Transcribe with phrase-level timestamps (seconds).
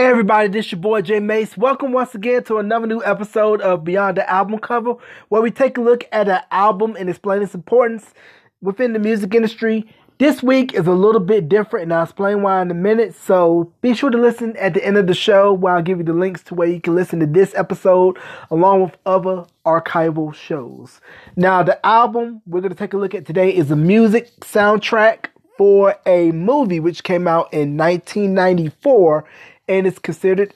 [0.00, 1.58] Hey everybody, this is your boy Jay Mace.
[1.58, 4.94] Welcome once again to another new episode of Beyond the Album Cover,
[5.28, 8.14] where we take a look at an album and explain its importance
[8.62, 9.86] within the music industry.
[10.16, 13.14] This week is a little bit different, and I'll explain why in a minute.
[13.14, 16.04] So be sure to listen at the end of the show, where I'll give you
[16.04, 18.18] the links to where you can listen to this episode
[18.50, 21.02] along with other archival shows.
[21.36, 25.26] Now, the album we're going to take a look at today is a music soundtrack
[25.58, 29.26] for a movie which came out in 1994
[29.70, 30.52] and is considered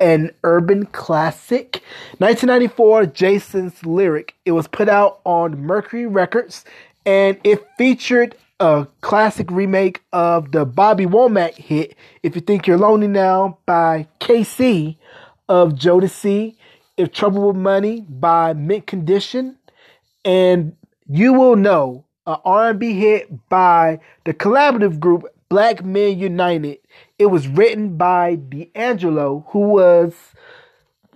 [0.00, 1.82] an urban classic.
[2.18, 4.34] 1994, Jason's Lyric.
[4.44, 6.64] It was put out on Mercury Records
[7.06, 12.78] and it featured a classic remake of the Bobby Womack hit If You Think You're
[12.78, 14.98] Lonely Now by K-Ci
[15.48, 16.56] of Jodeci,
[16.96, 19.58] If Trouble with Money by Mint Condition,
[20.24, 20.74] and
[21.06, 26.78] You Will Know, an R&B hit by the collaborative group Black Men United.
[27.18, 30.14] It was written by D'Angelo, who was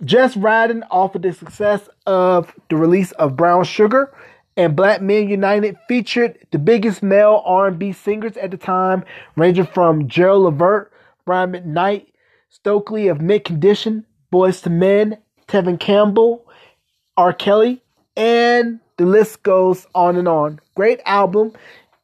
[0.03, 4.13] just riding off of the success of the release of Brown Sugar
[4.59, 9.05] and Black Men United featured the biggest male R&B singers at the time,
[9.37, 10.91] ranging from Gerald Levert,
[11.25, 12.07] Brian McKnight,
[12.49, 16.45] Stokely of Mint Condition, Boyz II Men, Tevin Campbell,
[17.15, 17.31] R.
[17.31, 17.81] Kelly,
[18.17, 20.59] and the list goes on and on.
[20.75, 21.53] Great album.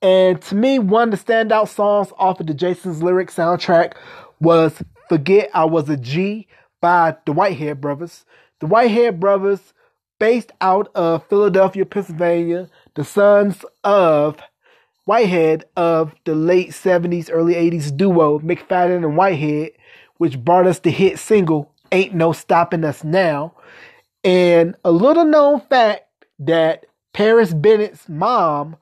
[0.02, 3.94] And to me, one of the standout songs off of the Jason's Lyric soundtrack
[4.40, 6.48] was Forget I Was a G
[6.82, 8.26] by the Whitehead Brothers.
[8.60, 9.74] The Whitehead Brothers,
[10.20, 14.38] based out of Philadelphia, Pennsylvania, the sons of
[15.06, 19.72] Whitehead of the late 70s, early 80s duo McFadden and Whitehead,
[20.18, 23.54] which brought us the hit single Ain't No Stopping Us Now.
[24.24, 26.06] And a little known fact
[26.40, 28.78] that Paris Bennett's mom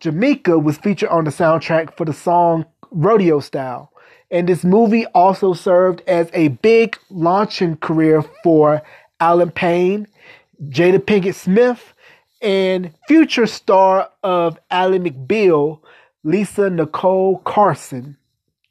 [0.00, 3.92] Jamecia was featured on the soundtrack for the song Rodeo Style.
[4.30, 8.82] And this movie also served as a big launching career for
[9.20, 10.06] Allen Payne,
[10.68, 11.94] Jada Pinkett Smith,
[12.42, 15.80] and future star of Ally McBeal,
[16.22, 18.16] Lisa Nicole Carson.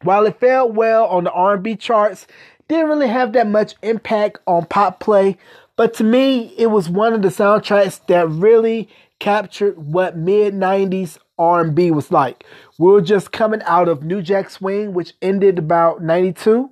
[0.03, 2.28] While it fared well on the R&B charts,
[2.68, 5.38] didn't really have that much impact on pop play,
[5.75, 11.18] but to me, it was one of the soundtracks that really captured what mid 90s
[11.38, 12.46] R&B was like.
[12.78, 16.70] We were just coming out of New Jack Swing, which ended about 92,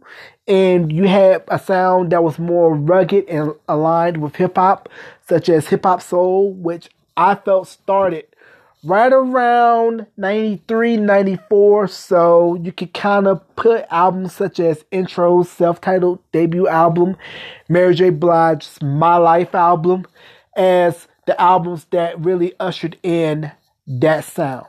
[0.48, 4.90] and you had a sound that was more rugged and aligned with hip hop,
[5.28, 8.26] such as hip hop soul, which I felt started
[8.84, 11.88] right around 93, 94.
[11.88, 17.18] So you could kind of put albums such as Intro's self-titled debut album,
[17.68, 18.12] Mary J.
[18.12, 20.06] Blige's My Life album,
[20.56, 23.52] as the albums that really ushered in
[23.88, 24.68] that sound.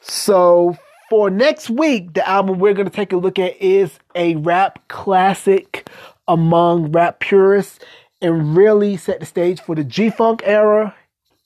[0.00, 0.76] So
[1.10, 4.88] for next week, the album we're going to take a look at is a rap
[4.88, 5.88] classic
[6.28, 7.78] among rap purists
[8.20, 10.94] and really set the stage for the G Funk era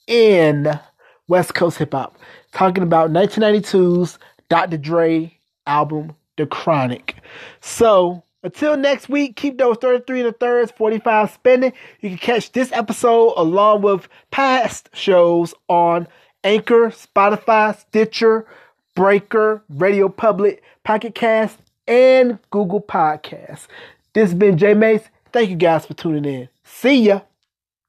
[0.07, 0.79] in
[1.29, 2.17] West Coast hip hop.
[2.53, 4.79] Talking about 1992's Dr.
[4.79, 7.17] Dre album, The Chronic.
[7.61, 11.73] So until next week, keep those 33 and a thirds, 45 spending.
[12.01, 16.09] You can catch this episode along with past shows on
[16.45, 18.47] Anchor, Spotify, Stitcher,
[18.95, 23.67] Breaker, Radio Public, Pocket Cast, and Google Podcasts.
[24.13, 25.09] This has been Jay Mace.
[25.33, 26.49] Thank you guys for tuning in.
[26.65, 27.21] See ya.